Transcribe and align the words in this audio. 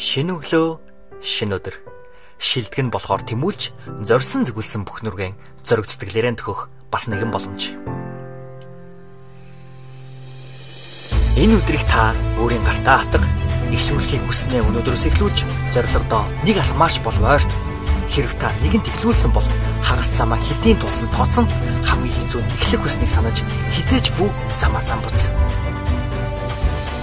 Шинэ 0.00 0.32
өглөө, 0.32 0.80
шинэ 1.20 1.60
өдөр. 1.60 1.76
Шилдэг 2.40 2.88
нь 2.88 2.88
болохоор 2.88 3.20
тэмүүлж, 3.20 3.76
зорьсон 4.00 4.48
зүгэлсэн 4.48 4.88
бүх 4.88 5.04
нүргэн 5.04 5.36
зориг 5.60 5.92
сэтгэлээрэн 5.92 6.40
төхөх 6.40 6.72
бас 6.88 7.04
нэгэн 7.04 7.28
боломж. 7.28 7.76
Энэ 11.36 11.52
өдрийг 11.52 11.84
та 11.84 12.16
өөрийн 12.40 12.64
гартаа 12.64 13.04
хатга 13.04 13.28
эхлүүлэхийг 13.76 14.24
хүснээ 14.24 14.64
өнөөдрөөс 14.72 15.04
эхлүүлж 15.04 15.44
зорилгодоо 15.68 16.24
нэг 16.48 16.56
алмаач 16.56 16.96
бол 17.04 17.20
ойрт 17.20 17.52
хэрв 18.08 18.32
та 18.40 18.56
нэгэнт 18.64 18.88
ихлүүлсэн 18.88 19.36
бол 19.36 19.44
хагас 19.84 20.16
замаа 20.16 20.40
хэдийн 20.40 20.80
тулсан 20.80 21.12
тооцсон 21.12 21.44
хамгийн 21.84 22.16
хэцүү 22.24 22.40
эхлэх 22.40 22.88
хүснэг 22.88 23.10
санаж 23.12 23.44
хизээч 23.76 24.16
бүү 24.16 24.32
замаас 24.56 24.88
самбуц. 24.88 25.28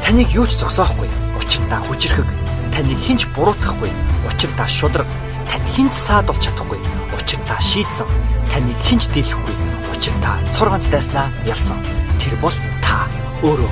Таныг 0.02 0.34
юу 0.34 0.50
ч 0.50 0.58
зогсоохгүй. 0.58 1.06
Учир 1.38 1.62
та 1.70 1.78
хүчрэхэг. 1.86 2.47
Таныг 2.74 3.00
хинч 3.00 3.28
буруутгахгүй. 3.36 3.92
Учир 4.28 4.52
та 4.58 4.68
шудраг. 4.68 5.08
Танд 5.50 5.68
хинч 5.76 5.94
саадуулж 5.94 6.42
чадахгүй. 6.42 6.80
Учир 7.18 7.40
та 7.48 7.60
шийдсэн. 7.62 8.08
Таныг 8.52 8.80
хинч 8.88 9.08
дийлэхгүй. 9.14 9.56
Учир 9.94 10.14
та 10.24 10.38
цор 10.56 10.70
ганц 10.70 10.88
дайснаа 10.88 11.32
ялсан. 11.46 11.78
Тэр 12.20 12.36
бол 12.42 12.56
та 12.82 13.08
өөрөө. 13.44 13.72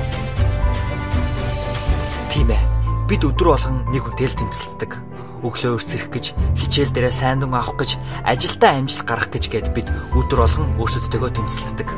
Тийм 2.30 2.52
ээ. 2.52 2.64
Бид 3.08 3.24
өдрө 3.24 3.54
болгон 3.56 3.86
нэг 3.94 4.04
хүнтэй 4.04 4.28
л 4.28 4.38
тэмцэлдэг 4.38 5.15
өглөө 5.46 5.78
өрцөх 5.78 6.10
гэж, 6.10 6.34
хичээл 6.58 6.92
дээрээ 6.92 7.14
сайн 7.14 7.40
дүн 7.46 7.54
авах 7.54 7.78
гэж, 7.78 8.02
ажилдаа 8.26 8.82
амжилт 8.82 9.06
гарах 9.06 9.30
гэж 9.30 9.44
гээд 9.54 9.68
бид 9.78 9.88
өдөр 10.18 10.42
болгон 10.42 10.74
өөрсөддөө 10.82 11.30
тэмцэлддэг. 11.30 11.90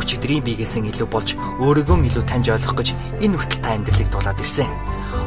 Өчигдрийн 0.00 0.44
биегээс 0.44 0.80
илүү 0.80 1.08
болж 1.08 1.36
өөрийгөө 1.60 2.08
илүү 2.08 2.24
таньж 2.24 2.52
ойлгох 2.52 2.76
гэж 2.80 2.88
энэ 3.20 3.36
хүртэл 3.36 3.62
та 3.64 3.70
амьдралыг 3.76 4.08
дулаад 4.12 4.40
ирсэн. 4.40 4.68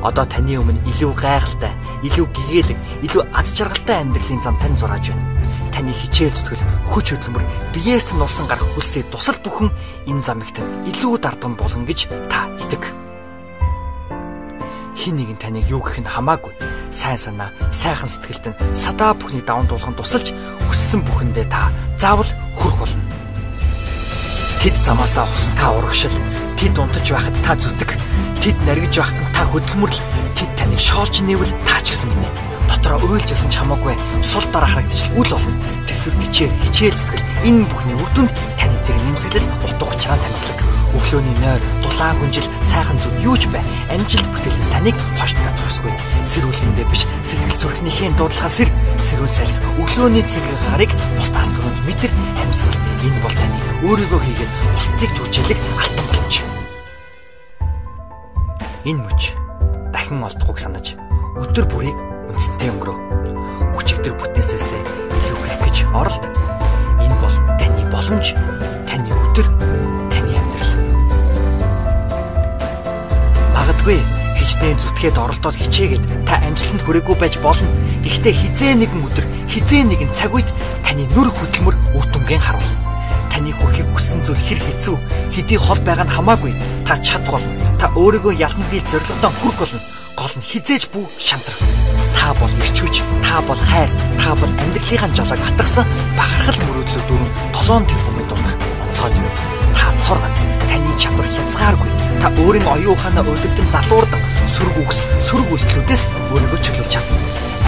Одоо 0.05 0.25
таны 0.25 0.57
өмнө 0.61 0.81
илүү 0.89 1.11
гайхалтай, 1.17 1.73
илүү 2.05 2.25
гэгээлэг, 2.29 2.79
илүү 3.05 3.23
аз 3.33 3.53
жаргалтай 3.57 3.97
амьдралын 4.05 4.41
зам 4.41 4.55
тань 4.61 4.77
зурааж 4.77 5.09
байна. 5.09 5.25
Таны 5.73 5.91
хичээл 5.93 6.33
зүтгэл, 6.33 6.65
хүч 6.93 7.07
хөдөлмөр, 7.17 7.45
биеэс 7.73 8.13
нь 8.13 8.21
улсан 8.21 8.45
гарах 8.45 8.65
хүлсээ 8.77 9.09
тусал 9.09 9.37
бүхэн 9.41 9.69
энэ 10.09 10.25
замыгт 10.25 10.57
илүү 10.89 11.17
дардсан 11.17 11.53
болгон 11.57 11.85
гэж 11.89 12.09
та 12.29 12.45
итэг 12.61 12.98
хин 14.99 15.15
нэг 15.15 15.31
нь 15.31 15.39
таныг 15.39 15.63
юу 15.71 15.79
гэх 15.79 16.03
нь 16.03 16.11
хамаагүй. 16.11 16.51
Сайн 16.91 17.15
санаа, 17.15 17.55
сайхан 17.71 18.11
сэтгэлд 18.11 18.45
нь 18.51 18.57
садаа 18.75 19.15
бүхний 19.15 19.39
даван 19.39 19.63
туулганд 19.71 19.95
тусалж 19.95 20.35
хүссэн 20.67 21.07
бүхэндээ 21.07 21.47
та 21.47 21.71
заавал 21.95 22.27
хүрэх 22.59 22.77
болно. 22.83 23.03
Тэд 24.59 24.75
замаасаа 24.83 25.23
хусан 25.23 25.55
та 25.55 25.71
урагшил, 25.71 26.11
тэд 26.59 26.75
унтаж 26.75 27.07
байхад 27.07 27.37
та 27.47 27.55
зүтг, 27.55 27.95
тэд 28.43 28.57
наргиж 28.67 28.99
байхад 28.99 29.19
та 29.31 29.47
хөдөлмөрл, 29.47 29.99
тэд 30.35 30.51
таныг 30.59 30.81
шоолж 30.83 31.23
нэвэл 31.23 31.53
та 31.63 31.79
ч 31.79 31.95
гэсэн 31.95 32.11
гинэ. 32.11 32.29
Дотроо 32.67 32.99
уйлж 33.07 33.31
ясан 33.31 33.47
ч 33.47 33.55
хамаагүй 33.55 33.95
сул 34.19 34.43
дараа 34.51 34.67
харагдчих 34.67 35.15
үл 35.15 35.31
болно. 35.31 35.55
Тэсвэр 35.87 36.15
тичээ 36.27 36.49
хичээл 36.67 36.99
зүтгэл 36.99 37.27
энэ 37.47 37.65
бүхний 37.71 37.95
үр 37.95 38.11
дүнд 38.11 38.31
таны 38.59 38.75
зэрэг 38.83 39.03
нэмсгэлэл 39.07 39.47
утга 39.63 39.85
учраа 39.95 40.19
танилцдаг 40.19 40.68
өглөөний 40.95 41.37
нойр, 41.41 41.61
дулаан 41.83 42.17
хүнжил, 42.17 42.47
сайхан 42.65 42.97
зүг 42.97 43.13
юу 43.21 43.37
ч 43.37 43.45
бай. 43.53 43.61
Амжилт 43.93 44.25
бүтээлээс 44.33 44.69
таныг 44.73 44.97
хойш 45.17 45.33
татах 45.37 45.69
ёсгүй. 45.69 45.93
Сэрүүлэндээ 46.25 46.87
биш, 46.89 47.05
сэтгэл 47.21 47.59
зүрхнийхээ 47.61 48.17
дуудлагаа 48.17 48.49
сэр, 48.49 48.69
сэрүүл 48.97 49.29
салхи 49.29 49.57
өглөөний 49.77 50.25
цэнгэг 50.25 50.59
гарыг 50.73 50.91
бусдаас 51.17 51.53
түрүүнд 51.53 51.79
мэдэр 51.85 52.11
амьсгал. 52.41 52.77
Энэ 53.05 53.19
бол 53.21 53.35
таны 53.37 53.57
өөрийгөө 53.85 54.21
хийгээд 54.25 54.51
бусдыг 54.75 55.11
түгжээлэх 55.13 55.59
алтан 55.77 56.05
боломж. 56.09 56.35
Энэ 58.89 59.01
мөч 59.05 59.21
дахин 59.93 60.23
олдохыг 60.25 60.57
санаж 60.59 60.97
өдөр 61.37 61.65
бүрийг 61.69 61.97
үнцэнтэй 62.27 62.69
өнгөрөө. 62.73 62.97
Өчигдөр 63.77 64.13
бүтээсээсээ 64.19 64.81
илүү 64.81 65.37
хийх 65.45 65.59
гэж 65.63 65.77
оролт. 65.93 66.25
Энэ 66.99 67.15
бол 67.21 67.35
таны 67.59 67.83
боломж, 67.93 68.35
таны 68.89 69.11
өдөр 69.13 69.47
хичнээн 74.59 74.79
зүтгээд 74.83 75.15
оролдоод 75.15 75.55
хичээгээд 75.55 76.03
та 76.27 76.35
амжилтанд 76.43 76.83
хүрээгүй 76.83 77.15
байж 77.15 77.39
болно. 77.39 77.63
Гэхдээ 78.03 78.35
хизээ 78.35 78.75
нэгэн 78.75 79.07
өдөр, 79.07 79.25
хизээ 79.47 79.87
нэгэн 79.87 80.11
цаг 80.11 80.35
үед 80.35 80.51
таны 80.83 81.07
нүр 81.15 81.31
хөдөлмөр 81.31 81.75
үр 81.95 82.05
дүнгийн 82.11 82.43
харуулна. 82.43 82.75
Таны 83.31 83.55
хүрэхийг 83.55 83.87
хүссэн 83.95 84.19
зүйл 84.27 84.35
хэр 84.35 84.59
хэцүү, 84.59 84.95
хэдий 85.31 85.55
хол 85.55 85.79
байгаа 85.79 86.03
нь 86.03 86.11
хамаагүй. 86.11 86.51
Та 86.83 86.99
чадах 86.99 87.39
болно. 87.39 87.55
Та 87.79 87.87
өөрийгөө 87.95 88.35
ялан 88.35 88.67
дийл 88.67 88.83
зорилгодоо 88.91 89.31
хүрэх 89.39 89.59
болно. 89.63 89.79
Гол 90.19 90.33
нь 90.35 90.43
хизээж 90.43 90.83
бүү 90.91 91.07
шантрах. 91.15 91.59
Та 92.19 92.35
бол 92.35 92.51
ирч 92.59 92.75
хүч, 92.83 92.99
та 93.23 93.39
бол 93.47 93.61
хайр, 93.63 93.87
та 94.19 94.35
бол 94.35 94.51
амьдралынхаа 94.59 95.15
жолоог 95.15 95.39
атгсан 95.39 95.87
бахархал 96.19 96.59
мөрөөдлөө 96.67 97.03
дөрөв 97.07 97.31
7 97.63 97.87
тэрбумын 97.87 98.27
дундах 98.27 98.55
онцгой 98.83 99.15
юм. 99.15 99.23
Та 99.71 99.87
цор 100.03 100.19
ганц 100.19 100.43
таны 100.67 100.91
чанар 100.99 101.27
хязгааргүй 101.31 101.91
та 102.19 102.27
өөрийн 102.43 102.67
оюун 102.67 102.99
ухаанаа 102.99 103.23
өдөртөн 103.23 103.71
залуурдаг 103.71 104.19
сөрөг 104.49 104.77
үгс 104.81 104.99
сөрөг 105.21 105.47
үйлдэлүүдээс 105.53 106.03
өөрийгөө 106.33 106.59
чөлөөлж 106.65 106.91
чадна. 106.93 107.17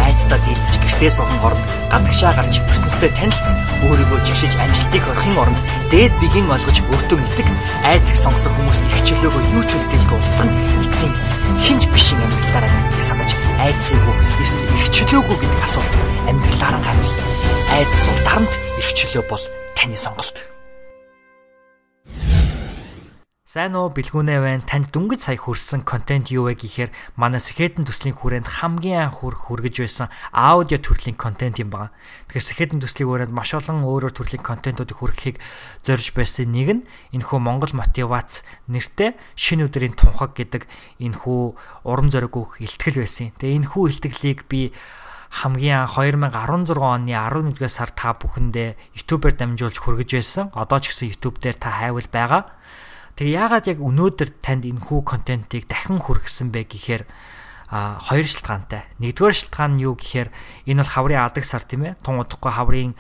Айцдаа 0.01 0.39
дийлж 0.41 0.75
гэртээ 0.81 1.11
суухан 1.13 1.39
оронд 1.45 1.65
гадагшаа 1.93 2.33
гарч 2.33 2.57
ертөнцтэй 2.57 3.11
танилцсан 3.13 3.55
өөрийгөө 3.85 4.19
жигшиж 4.25 4.53
амжилтыг 4.57 5.03
орохын 5.11 5.37
оронд 5.41 5.59
дээд 5.93 6.13
бигийн 6.21 6.49
олгож 6.49 6.77
өөртөө 6.81 7.17
мэддэг 7.21 7.47
айцыг 7.85 8.17
сонгосон 8.17 8.53
хүмүүс 8.57 8.79
их 8.81 8.99
чөлөөгөө 9.07 9.43
юу 9.57 9.63
ч 9.65 9.71
үлдээлгүй 9.77 10.17
устгах 10.21 10.45
нь 10.49 10.55
эцсийн 10.85 11.13
эцэст 11.17 11.37
хинж 11.65 11.83
бишин 11.93 12.21
амьдралаараа 12.21 12.71
гэдгийг 12.71 13.05
санаж 13.05 13.31
уу 13.61 14.15
эсвэл 14.43 14.69
их 14.77 14.87
чөлөөгүй 14.95 15.37
гэдэг 15.41 15.61
асуулт 15.65 15.93
амьдралаараа 16.29 16.81
гарвал 16.81 17.13
айц 17.77 17.91
сул 18.05 18.19
дарамт 18.25 18.53
их 18.81 18.89
чөлөө 18.97 19.23
бол 19.29 19.43
таны 19.77 19.97
сонголт. 19.97 20.50
Сайн 23.51 23.75
уу 23.75 23.91
бэлгүүнээ 23.91 24.39
байна. 24.39 24.63
Танд 24.63 24.95
дүнгийн 24.95 25.19
сая 25.19 25.35
хүрсэн 25.35 25.84
контент 25.84 26.31
юу 26.31 26.47
вэ 26.47 26.56
гэхээр 26.56 26.88
манай 27.19 27.44
Сэхэдэн 27.44 27.84
төслийн 27.84 28.16
хүрээнд 28.16 28.47
хамгийн 28.47 29.12
анх 29.12 29.28
хүрх 29.28 29.51
хүргэж 29.51 29.75
байсан 29.84 30.07
аудио 30.31 30.79
төрлийн 30.79 31.19
контент 31.19 31.59
юм 31.59 31.67
байна. 31.67 31.91
Тэгэхээр 32.31 32.47
Сэхэдэн 32.47 32.79
төслийн 32.79 33.11
хүрээнд 33.11 33.35
маш 33.35 33.51
олон 33.51 33.84
өөрөөр 33.84 34.16
төрлийн 34.16 34.40
контентуудыг 34.40 34.95
хүргэхийг 34.95 35.44
зорж 35.84 36.16
байсан 36.16 36.47
нэг 36.47 36.69
нь 36.79 36.88
энэхүү 37.11 37.40
Монгол 37.44 37.75
мотивац 37.75 38.47
нэртэй 38.72 39.19
шинэ 39.35 39.67
өдрийн 39.67 40.00
тунхаг 40.00 40.31
гэдэг 40.31 40.72
энэхүү 41.03 41.41
урам 41.84 42.07
зориг 42.07 42.31
илтгэл 42.56 43.03
байсан. 43.03 43.35
Тэгээ 43.35 43.67
энэхүү 43.67 43.84
илтгэлийг 43.91 44.47
би 44.47 44.72
хамгийн 45.44 45.91
2016 45.91 46.79
оны 46.79 47.11
11-р 47.19 47.67
сар 47.67 47.91
та 47.91 48.16
бүхэндээ 48.16 48.95
YouTube-аар 48.95 49.35
дамжуулж 49.35 49.75
хүргэж 49.75 50.09
байсан. 50.16 50.56
Одоо 50.56 50.79
ч 50.79 50.95
гэсэн 50.95 51.11
YouTube 51.11 51.44
дээр 51.44 51.59
та 51.59 51.84
хайвал 51.84 52.07
байгаа. 52.07 52.56
Тэгээ 53.19 53.38
яагаад 53.38 53.66
яг 53.72 53.79
өнөөдөр 53.79 54.29
танд 54.39 54.63
энэ 54.67 54.81
хүү 54.81 54.99
контентыг 55.03 55.67
дахин 55.67 55.99
хүргэсэн 55.99 56.51
бэ 56.51 56.67
гэхээр 56.67 57.03
а 57.72 58.03
хоёр 58.03 58.27
шалтгаантай. 58.27 58.83
Нэгдүгээр 58.99 59.35
шалтгаан 59.47 59.79
нь 59.79 59.83
юу 59.88 59.95
гэхээр 59.95 60.27
энэ 60.67 60.83
бол 60.83 60.91
хаврын 60.91 61.23
адаг 61.23 61.47
сар 61.47 61.63
тийм 61.63 61.88
ээ. 61.88 61.95
Тун 62.03 62.19
удахгүй 62.19 62.51
хаврын 62.51 62.99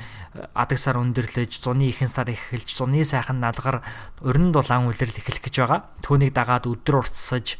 адаг 0.55 0.79
сар 0.79 0.95
өндөрлөж, 0.95 1.51
зуны 1.59 1.91
ихэнх 1.91 2.07
сар 2.07 2.31
эхэлж, 2.31 2.79
зуны 2.79 3.03
сайхан 3.03 3.43
налгар 3.43 3.83
өрн 4.23 4.55
дулаан 4.55 4.87
үлрэл 4.87 5.11
эхлэх 5.11 5.43
гэж 5.43 5.55
байгаа. 5.59 5.91
Түүнийг 5.99 6.31
дагаад 6.31 6.71
өдөр 6.71 7.03
уртсаж 7.03 7.59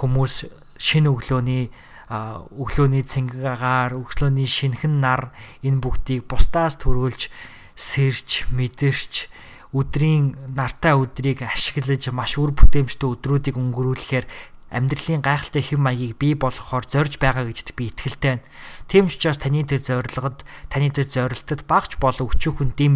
хүмүүс 0.00 0.48
шинэ 0.80 1.12
өглөөний 1.12 1.68
өглөөний 2.08 3.04
цэнгагаар, 3.04 3.92
өглөөний 3.98 4.48
шинхэн 4.48 4.96
нар 4.96 5.36
энэ 5.60 5.84
бүгдийг 5.84 6.24
бусдаас 6.24 6.80
төрүүлж, 6.80 7.28
сэрж, 7.76 8.48
мэдэрч 8.48 9.28
өдрийн 9.74 10.36
нартай 10.54 10.94
өдрийг 10.94 11.42
ашиглаж 11.42 12.10
маш 12.14 12.38
үр 12.38 12.54
бүтээмжтэй 12.54 13.08
өдрүүдийг 13.10 13.56
өнгөрүүлэхээр 13.58 14.26
амьдралын 14.70 15.22
гайхалтай 15.22 15.62
хэм 15.62 15.80
маягийг 15.82 16.18
бий 16.18 16.34
болгохоор 16.34 16.86
зорж 16.90 17.18
байгаа 17.22 17.46
гэдэгт 17.46 17.74
би 17.78 17.90
итгэлтэй 17.90 18.42
байна. 18.42 18.46
Тийм 18.90 19.06
ч 19.06 19.18
учраас 19.18 19.38
таны 19.38 19.62
тэр 19.62 19.82
зорилгод, 19.82 20.42
таны 20.70 20.90
тэр 20.90 21.06
зорилтод 21.06 21.66
багч 21.70 21.98
болов 22.02 22.34
өчүүхэн 22.34 22.74
дэм 22.74 22.94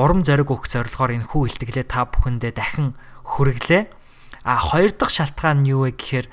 урам 0.00 0.24
зориг 0.24 0.48
өгөх 0.48 0.68
зорилгоор 0.68 1.12
энэ 1.14 1.28
хүү 1.28 1.42
илтгэлээ 1.54 1.86
та 1.86 2.08
бүхэндээ 2.08 2.52
дахин 2.56 2.96
хүргэлээ. 3.24 3.84
А 4.44 4.60
хоёр 4.60 4.92
дахь 4.92 5.12
шалтгаан 5.12 5.64
нь 5.64 5.70
юу 5.72 5.88
вэ 5.88 5.96
гэхээр 5.96 6.26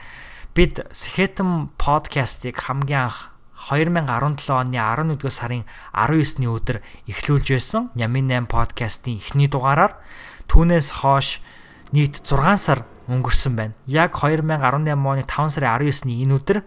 бид 0.56 0.84
Сэхэтэн 0.92 1.72
подкастыг 1.80 2.60
хамгийн 2.60 3.08
анх 3.08 3.31
2017 3.70 4.50
оны 4.50 4.78
11-р 4.82 5.32
сарын 5.32 5.64
19-ний 5.94 6.50
өдөр 6.50 6.82
эхлүүлж 7.06 7.48
байсан 7.54 7.92
Нямин 7.94 8.32
8 8.32 8.50
подкастын 8.50 9.22
эхний 9.22 9.46
дугаараар 9.46 10.02
түүнээс 10.50 11.06
хойш 11.06 11.42
нийт 11.94 12.26
6 12.26 12.58
сар 12.58 12.86
өнгөрсөн 13.06 13.54
байна. 13.54 13.78
Яг 13.86 14.18
2018 14.18 14.98
оны 14.98 15.24
5 15.30 15.54
сарын 15.54 15.78
19-ний 15.78 16.26
энэ 16.26 16.36
өдөр 16.42 16.58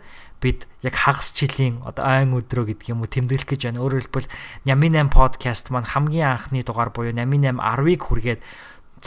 бид 0.45 0.69
яг 0.85 0.95
хагас 0.95 1.33
жилийн 1.33 1.81
одоо 1.89 2.05
айн 2.05 2.37
өдрөө 2.37 2.77
гэдэг 2.77 2.93
юм 2.93 3.03
уу 3.03 3.11
тэмдэглэх 3.11 3.49
гэж 3.49 3.75
байна. 3.75 3.81
Өөрөөр 3.81 4.05
хэлбэл 4.07 4.31
Нямин 4.69 4.95
8 4.95 5.11
подкаст 5.11 5.73
маань 5.73 5.89
хамгийн 5.89 6.37
анхны 6.37 6.63
дугаар 6.63 6.93
буюу 6.93 7.17
Нямин 7.17 7.49
8 7.49 7.59
10-ыг 7.59 8.01
хүргээд 8.05 8.41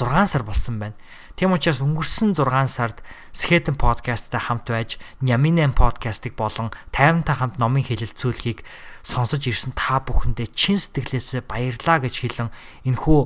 6 0.06 0.28
сар 0.30 0.44
болсон 0.46 0.78
байна. 0.78 0.98
Тийм 1.38 1.54
учраас 1.54 1.82
өнгөрсөн 1.82 2.34
6 2.38 2.70
сард 2.70 3.02
Skeleton 3.34 3.78
podcast-тай 3.78 4.42
хамт 4.42 4.70
байж 4.70 4.98
Nyaminen 5.22 5.74
podcast-ыг 5.74 6.34
болон 6.38 6.74
50-тай 6.94 7.36
хамт 7.38 7.58
номын 7.62 7.86
хэлэлцүүлгийг 7.86 8.66
сонсож 9.06 9.46
ирсэн 9.46 9.74
та 9.78 10.02
бүхэндээ 10.02 10.50
чин 10.54 10.78
сэтгэлээсээ 10.82 11.46
баярлаа 11.46 12.02
гэж 12.02 12.16
хэлэн 12.26 12.50
энэхүү 12.90 13.20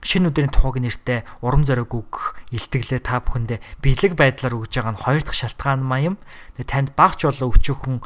шинэ 0.00 0.30
өдрийн 0.30 0.54
тухайг 0.54 0.78
нэртэй 0.78 1.26
урам 1.42 1.66
зориг 1.66 1.90
өгөх 1.90 2.38
илтгэлээ 2.54 3.02
та 3.02 3.18
бүхэндээ 3.18 3.58
бэлэг 3.82 4.14
байдлаар 4.14 4.54
өгж 4.54 4.78
байгаа 4.78 4.94
нь 4.94 5.02
хоёр 5.02 5.22
дахь 5.26 5.38
шалтгаан 5.42 5.82
маяг. 5.82 6.16
Тэгээ 6.54 6.70
танд 6.70 6.88
багч 6.94 7.26
болоо 7.26 7.50
өчөөхөн 7.50 7.98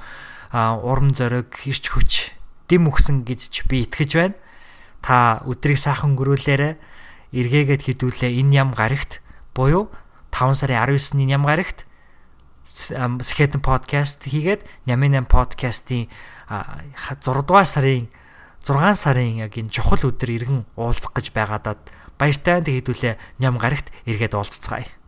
урам 0.52 1.12
зориг, 1.12 1.52
ирч 1.68 1.84
хүч, 1.92 2.32
дэм 2.68 2.88
өгсөн 2.88 3.28
гэж 3.28 3.68
би 3.68 3.84
итгэж 3.84 4.10
байна. 4.16 4.36
Та 5.04 5.44
өдрийг 5.44 5.76
сайхан 5.76 6.16
өнгөрүүлээрэ 6.16 6.80
эргээгээд 7.32 7.82
хідүүлээ 7.88 8.38
энэ 8.40 8.54
ям 8.60 8.70
гарагт 8.76 9.24
буюу 9.56 9.88
5 10.32 10.56
сарын 10.60 10.84
19-ний 10.84 11.28
ням 11.28 11.44
гарагт 11.48 11.88
Skeleton 12.62 13.58
podcast 13.58 14.22
хийгээд 14.22 14.62
Нямин 14.86 15.18
8 15.18 15.26
podcast-ийн 15.26 16.06
6 16.46 17.26
дугаар 17.26 17.66
сарын 17.66 18.06
6 18.62 18.94
сарын 18.94 19.42
яг 19.42 19.58
энэ 19.58 19.74
чухал 19.74 19.98
өдөр 19.98 20.30
иргэн 20.30 20.62
уулзах 20.78 21.10
гэж 21.10 21.34
байгаадад 21.34 21.82
баяртай 22.22 22.62
хэдүүлээ 22.62 23.42
ням 23.42 23.58
гарагт 23.58 23.90
эргээд 24.06 24.38
уулзцгаая. 24.38 25.01